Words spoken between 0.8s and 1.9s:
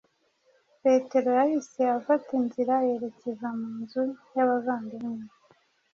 Petero yahise